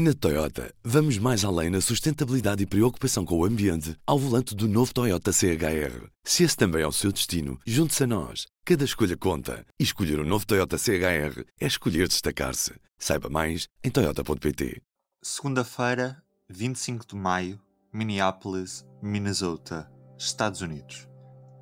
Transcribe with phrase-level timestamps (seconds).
[0.00, 4.68] Na Toyota, vamos mais além na sustentabilidade e preocupação com o ambiente ao volante do
[4.68, 6.06] novo Toyota CHR.
[6.22, 8.46] Se esse também é o seu destino, junte-se a nós.
[8.64, 9.66] Cada escolha conta.
[9.76, 12.74] E escolher o um novo Toyota CHR é escolher destacar-se.
[12.96, 14.80] Saiba mais em Toyota.pt.
[15.20, 17.60] Segunda-feira, 25 de maio,
[17.92, 21.08] Minneapolis, Minnesota, Estados Unidos.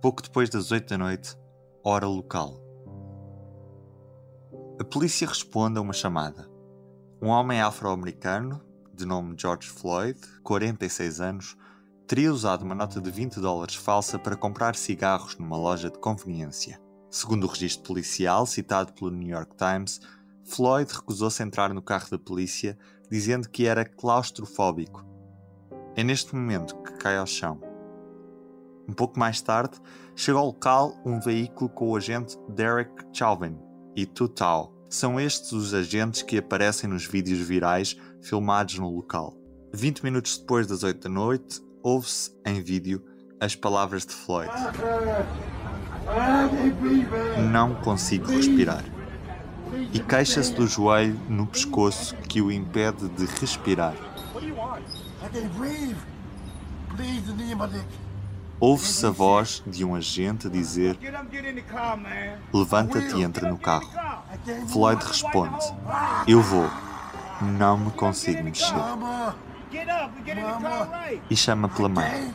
[0.00, 1.34] Pouco depois das 8 da noite,
[1.82, 2.62] hora local.
[4.80, 6.59] A polícia responde a uma chamada.
[7.22, 8.62] Um homem afro-americano,
[8.94, 11.54] de nome George Floyd, 46 anos,
[12.06, 16.80] teria usado uma nota de 20 dólares falsa para comprar cigarros numa loja de conveniência.
[17.10, 20.00] Segundo o registro policial citado pelo New York Times,
[20.46, 22.78] Floyd recusou-se a entrar no carro da polícia,
[23.10, 25.04] dizendo que era claustrofóbico.
[25.94, 27.60] É neste momento que cai ao chão.
[28.88, 29.78] Um pouco mais tarde,
[30.16, 33.58] chega ao local um veículo com o agente Derek Chauvin
[33.94, 39.36] e Tutau, são estes os agentes que aparecem nos vídeos virais filmados no local.
[39.72, 43.02] 20 minutos depois das 8 da noite, ouve-se em vídeo
[43.38, 44.50] as palavras de Floyd:
[47.52, 48.84] Não consigo respirar.
[49.92, 53.94] E queixa-se do joelho no pescoço que o impede de respirar.
[58.58, 60.98] Ouve-se a voz de um agente dizer:
[62.52, 63.88] Levanta-te e entra no carro.
[64.68, 65.66] Floyd responde:
[66.26, 66.68] Eu vou.
[67.40, 68.74] Não me consigo mexer.
[71.28, 72.34] E chama pela mãe.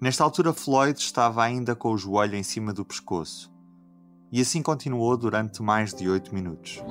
[0.00, 3.50] Nesta altura, Floyd estava ainda com o joelho em cima do pescoço.
[4.30, 6.82] E assim continuou durante mais de oito minutos.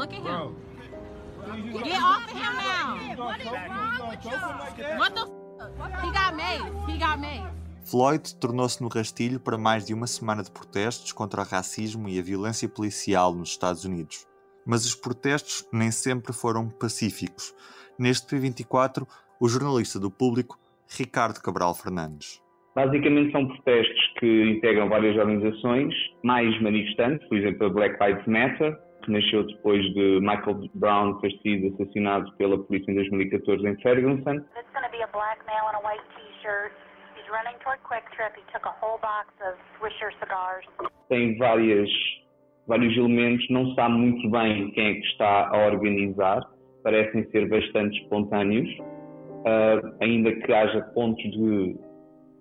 [7.84, 12.18] Floyd tornou-se no rastilho para mais de uma semana de protestos contra o racismo e
[12.18, 14.26] a violência policial nos Estados Unidos.
[14.66, 17.54] Mas os protestos nem sempre foram pacíficos.
[18.00, 19.08] Neste P24,
[19.40, 20.58] o jornalista do público,
[20.90, 22.42] Ricardo Cabral Fernandes.
[22.76, 28.78] Basicamente são protestos que integram várias organizações, mais manifestantes, por exemplo a Black Lives Matter,
[29.04, 34.44] que nasceu depois de Michael Brown ter sido assassinado pela polícia em 2014 em Ferguson.
[41.08, 41.90] Tem várias,
[42.68, 46.42] vários elementos, não sabe muito bem quem é que está a organizar,
[46.84, 51.76] parecem ser bastante espontâneos, uh, ainda que haja pontos de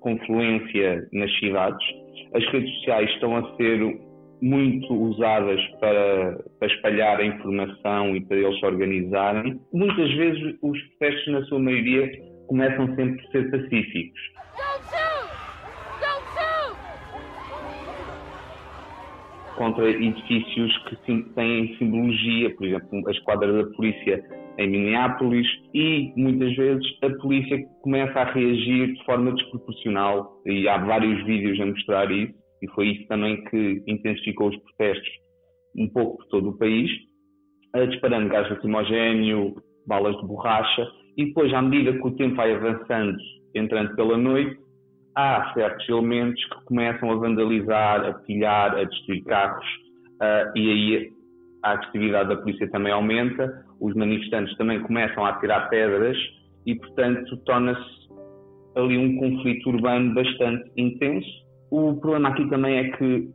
[0.00, 1.86] confluência nas cidades.
[2.34, 3.98] As redes sociais estão a ser
[4.42, 9.58] muito usadas para, para, espalhar a informação e para eles se organizarem.
[9.72, 12.10] Muitas vezes os protestos, na sua maioria,
[12.46, 14.20] começam sempre por ser pacíficos.
[19.56, 20.96] Contra edifícios que
[21.34, 24.22] têm simbologia, por exemplo, a esquadra da polícia
[24.58, 30.78] em Minneapolis, e muitas vezes a polícia começa a reagir de forma desproporcional, e há
[30.78, 35.08] vários vídeos a mostrar isso, e foi isso também que intensificou os protestos
[35.76, 36.90] um pouco por todo o país,
[37.90, 39.54] disparando gás lacrimogéneo,
[39.86, 40.86] balas de borracha,
[41.16, 43.16] e depois, à medida que o tempo vai avançando,
[43.54, 44.56] entrando pela noite,
[45.14, 49.64] há certos elementos que começam a vandalizar, a pilhar, a destruir carros,
[50.20, 51.12] uh, e aí
[51.62, 56.16] a agressividade da polícia também aumenta, os manifestantes também começam a tirar pedras
[56.66, 58.04] e, portanto, torna-se
[58.76, 61.28] ali um conflito urbano bastante intenso.
[61.70, 63.28] O problema aqui também é que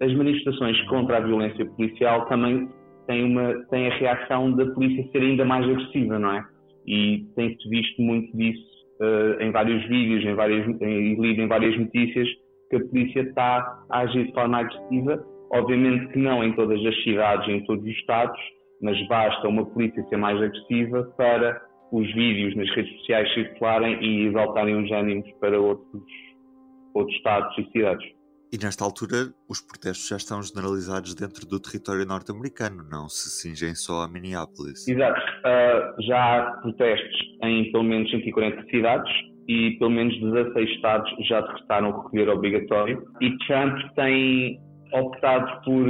[0.00, 2.68] as manifestações contra a violência policial também
[3.06, 6.44] têm, uma, têm a reação da polícia ser ainda mais agressiva, não é?
[6.86, 11.78] E tem-se visto muito disso uh, em vários vídeos em várias, e lido em várias
[11.78, 12.28] notícias
[12.70, 15.24] que a polícia está a agir de forma agressiva.
[15.52, 18.40] Obviamente que não em todas as cidades, em todos os estados,
[18.82, 21.60] mas basta uma polícia ser mais agressiva para
[21.92, 26.02] os vídeos nas redes sociais circularem e exaltarem os ânimos para outros,
[26.94, 28.15] outros estados e cidades.
[28.52, 33.74] E nesta altura, os protestos já estão generalizados dentro do território norte-americano, não se cingem
[33.74, 34.86] só a Minneapolis.
[34.86, 35.20] Exato.
[35.20, 39.12] Uh, já há protestos em pelo menos 140 cidades
[39.48, 43.02] e pelo menos 16 estados já decretaram o recolher obrigatório.
[43.20, 44.60] E Trump tem
[44.92, 45.86] optado por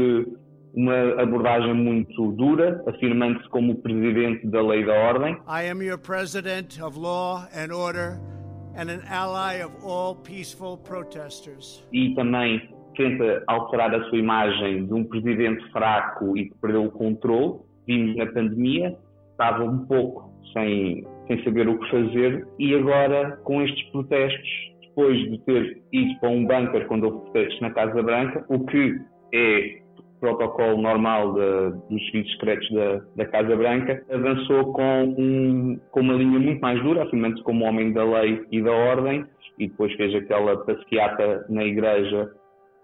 [0.74, 5.34] uma abordagem muito dura, afirmando-se como o presidente da lei da ordem.
[5.46, 8.35] I am your president of law and order
[8.76, 11.84] and an ally of all peaceful protesters.
[11.92, 16.90] E também tenta alterar a sua imagem de um presidente fraco e que perdeu o
[16.90, 17.60] controle.
[17.86, 18.96] Vimos na pandemia,
[19.32, 24.48] estava um pouco sem, sem saber o que fazer e agora com estes protestos,
[24.80, 29.00] depois de ter ido para um bunker quando houve protestos na Casa Branca, o que
[29.32, 29.85] é
[30.20, 36.14] protocolo normal de, dos serviços secretos da, da, Casa Branca, avançou com, um, com uma
[36.14, 39.24] linha muito mais dura, afirmando-se como homem da lei e da ordem,
[39.58, 42.30] e depois fez aquela passeata na igreja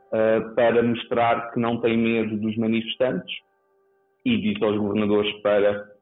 [0.08, 3.34] uh, para mostrar que não tem medo dos manifestantes
[4.24, 5.92] e disse aos governadores para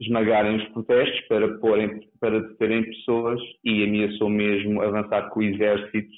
[0.00, 6.10] esmagarem os protestos, para, porem, para deterem pessoas e ameaçou mesmo avançar com o exército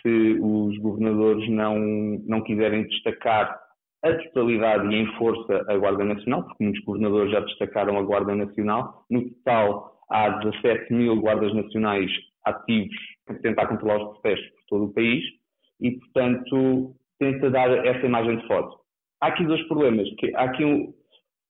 [0.00, 1.78] se os governadores não,
[2.26, 3.61] não quiserem destacar
[4.02, 8.34] a totalidade e em força a Guarda Nacional, porque muitos governadores já destacaram a Guarda
[8.34, 9.04] Nacional.
[9.08, 12.10] No total, há 17 mil guardas nacionais
[12.44, 15.24] ativos para tentar controlar os protestos por todo o país
[15.80, 18.76] e, portanto, tenta dar essa imagem de foto.
[19.20, 20.08] Há aqui dois problemas.
[20.18, 20.92] Que há aqui um,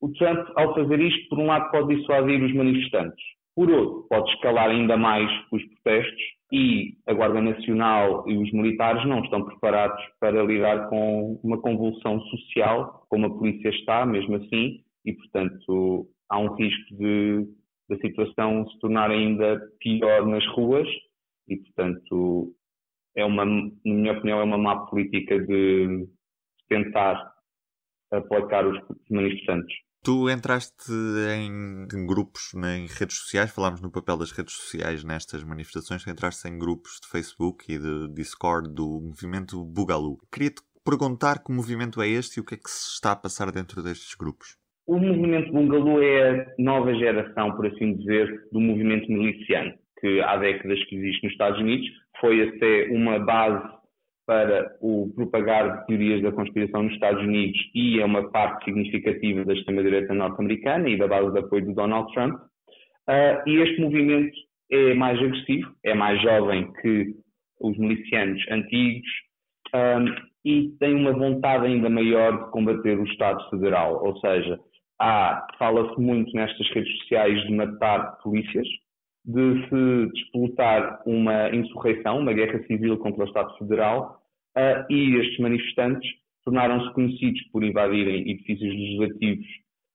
[0.00, 3.24] o Trump, ao fazer isto, por um lado, pode dissuadir os manifestantes.
[3.54, 6.22] Por outro, pode escalar ainda mais os protestos
[6.52, 12.20] e a Guarda Nacional e os militares não estão preparados para lidar com uma convulsão
[12.20, 17.46] social, como a polícia está, mesmo assim, e, portanto, há um risco de
[17.88, 20.88] da situação se tornar ainda pior nas ruas
[21.48, 22.54] e, portanto,
[23.14, 26.08] é uma, na minha opinião, é uma má política de
[26.68, 27.32] tentar
[28.10, 28.78] aplacar os
[29.10, 29.74] manifestantes.
[30.04, 30.90] Tu entraste
[31.30, 36.48] em, em, grupos em redes sociais, falámos no papel das redes sociais nestas manifestações, entraste
[36.48, 40.18] em grupos de Facebook e de Discord do movimento Bugalu.
[40.32, 43.52] Queria-te perguntar que movimento é este e o que é que se está a passar
[43.52, 44.56] dentro destes grupos.
[44.88, 50.36] O movimento Bungaloo é a nova geração, por assim dizer, do movimento miliciano, que há
[50.36, 51.86] décadas que existe nos Estados Unidos,
[52.20, 53.81] foi até uma base
[54.26, 59.44] para o propagar de teorias da conspiração nos Estados Unidos e é uma parte significativa
[59.44, 62.34] da extrema-direita norte-americana e da base de apoio do Donald Trump.
[62.34, 64.36] Uh, e este movimento
[64.70, 67.14] é mais agressivo, é mais jovem que
[67.60, 69.08] os milicianos antigos
[69.74, 74.58] um, ah, e tem uma vontade ainda maior de combater o Estado Federal, ou seja,
[75.58, 78.66] fala-se muito nestas redes sociais de matar polícias,
[79.24, 84.20] de se disputar uma insurreição, uma guerra civil contra o Estado Federal,
[84.56, 86.10] uh, e estes manifestantes
[86.44, 89.46] tornaram-se conhecidos por invadirem edifícios legislativos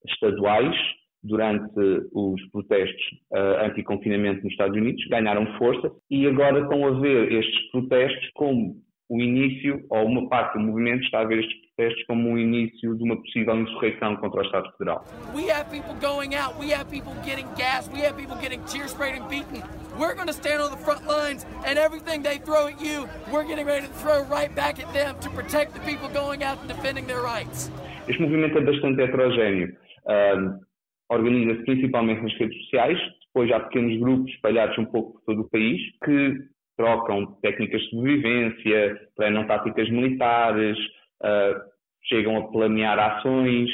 [0.08, 0.76] estaduais
[1.24, 1.74] durante
[2.14, 5.92] os protestos uh, anti-confinamento nos Estados Unidos, ganharam força.
[6.10, 8.76] E agora estão a ver estes protestos como
[9.10, 12.96] o início, ou uma parte do movimento está a ver estes protestos como o início
[12.96, 15.06] de uma possível insurreição contra o Estado Federal.
[15.34, 18.88] We have people going out, we have people getting gas, we have people getting tear
[18.88, 19.64] sprayed and beaten.
[19.98, 23.46] We're going to stand on the front lines and everything they throw at you, we're
[23.46, 26.68] getting ready to throw right back at them to protect the people going out and
[26.68, 27.72] defending their rights.
[28.08, 29.70] Este movimento é bastante heterogéneo.
[30.06, 30.68] Uh,
[31.10, 35.50] Organiza-se principalmente nas redes sociais, depois há pequenos grupos espalhados um pouco por todo o
[35.50, 36.34] país que
[36.78, 40.78] trocam técnicas de sobrevivência, treinam táticas militares,
[41.24, 41.60] uh,
[42.04, 43.70] chegam a planear ações.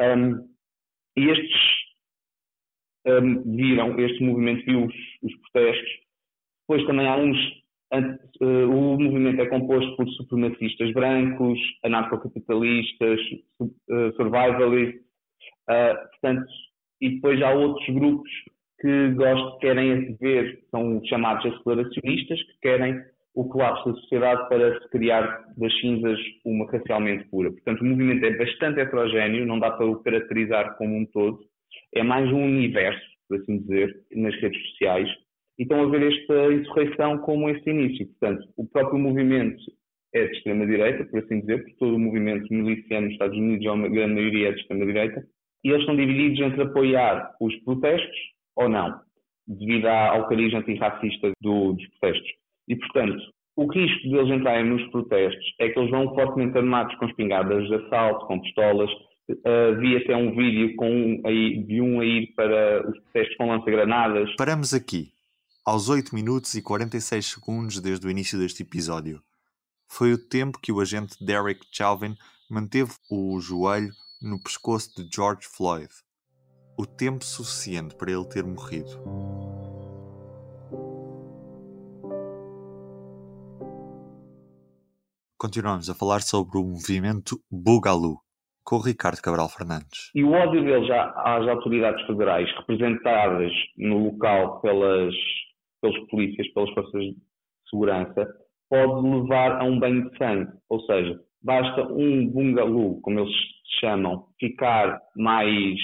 [0.00, 0.48] Um,
[1.16, 1.60] e estes
[3.06, 5.90] um, viram, este movimento viu os, os protestos.
[6.66, 7.60] Depois também há uns.
[8.40, 13.20] Uh, o movimento é composto por supremacistas brancos, anarcocapitalistas,
[13.60, 15.02] uh, survivalists,
[15.66, 16.46] portanto,
[17.00, 18.30] e depois há outros grupos
[18.80, 22.98] que gostam, querem ver, são chamados aceleracionistas, que querem
[23.34, 27.52] o colapso da sociedade para se criar das cinzas uma racialmente pura.
[27.52, 31.38] Portanto, o movimento é bastante heterogéneo, não dá para o caracterizar como um todo,
[31.94, 35.08] é mais um universo, por assim dizer, nas redes sociais,
[35.58, 38.06] e estão a ver esta insurreição como esse início.
[38.06, 39.62] Portanto, o próprio movimento
[40.14, 43.76] é de extrema-direita, por assim dizer, porque todo o movimento miliciano nos Estados Unidos, a
[43.88, 45.22] grande maioria é de extrema-direita,
[45.62, 48.18] e eles estão divididos entre apoiar os protestos
[48.56, 49.00] ou não,
[49.46, 52.30] devido ao cariz antirracista do, dos protestos.
[52.68, 53.20] E, portanto,
[53.56, 57.66] o risco de eles entrarem nos protestos é que eles vão fortemente armados com espingardas
[57.66, 58.90] de assalto, com pistolas.
[59.28, 61.22] Uh, vi até um vídeo com
[61.66, 64.34] de um a ir para os protestos com lança-granadas.
[64.36, 65.08] Paramos aqui,
[65.64, 69.20] aos 8 minutos e 46 segundos desde o início deste episódio.
[69.88, 72.14] Foi o tempo que o agente Derek Chauvin
[72.50, 73.90] manteve o joelho
[74.22, 75.88] no pescoço de George Floyd
[76.80, 78.88] o tempo suficiente para ele ter morrido.
[85.38, 88.16] Continuamos a falar sobre o movimento Bugalu
[88.64, 90.10] com o Ricardo Cabral Fernandes.
[90.14, 95.14] E o ódio deles às autoridades federais, representadas no local pelas,
[95.82, 97.16] pelos polícias, pelas forças de
[97.68, 98.26] segurança,
[98.70, 100.50] pode levar a um banho de sangue.
[100.70, 103.34] Ou seja, basta um bungalu, como eles
[103.80, 105.78] chamam, ficar mais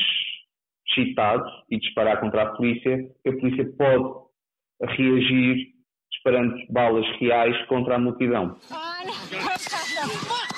[0.97, 4.26] excitado e disparar contra a polícia, a polícia pode
[4.97, 5.69] reagir
[6.11, 8.57] disparando balas reais contra a multidão.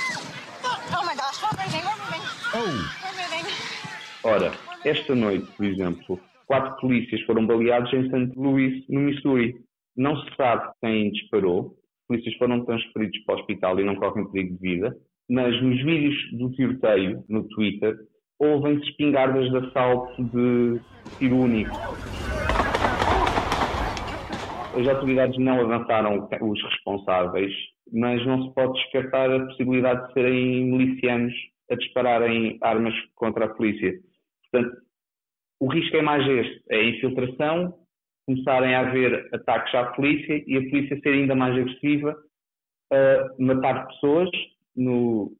[2.50, 4.52] Oh Ora,
[4.84, 8.32] esta noite, por exemplo, quatro polícias foram baleados em St.
[8.36, 9.54] Louis, no Missouri.
[9.94, 11.76] Não se sabe quem disparou.
[12.08, 14.96] Polícias foram transferidos para o hospital e não correm perigo de vida.
[15.28, 17.96] Mas nos vídeos do tiroteio, no Twitter,
[18.38, 20.80] ouvem-se espingardas de assalto de
[21.18, 21.76] tiro único.
[24.76, 27.52] As autoridades não avançaram os responsáveis,
[27.92, 31.34] mas não se pode descartar a possibilidade de serem milicianos
[31.70, 33.98] a dispararem armas contra a polícia.
[34.50, 34.76] Portanto,
[35.60, 37.74] o risco é mais este: é a infiltração,
[38.26, 42.16] começarem a haver ataques à polícia e a polícia ser ainda mais agressiva,
[42.92, 44.30] a matar pessoas
[44.76, 45.32] no,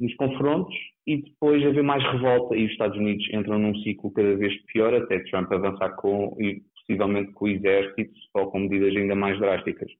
[0.00, 0.74] nos confrontos
[1.06, 4.94] e depois haver mais revolta e os Estados Unidos entram num ciclo cada vez pior
[4.94, 9.90] até Trump avançar com e possivelmente com o exército ou com medidas ainda mais drásticas.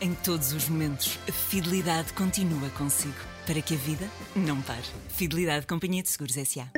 [0.00, 3.16] Em todos os momentos, a fidelidade continua consigo
[3.46, 4.04] para que a vida
[4.36, 4.86] não pare.
[5.08, 6.70] Fidelidade Companhia de Seguros S.A.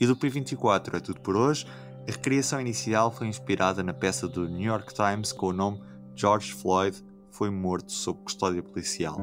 [0.00, 1.66] E do P24 é tudo por hoje.
[2.08, 5.78] A recriação inicial foi inspirada na peça do New York Times com o nome
[6.16, 6.96] George Floyd
[7.30, 9.16] foi morto sob custódia policial.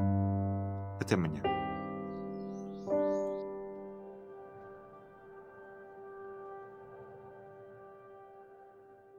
[1.00, 1.47] Até amanhã.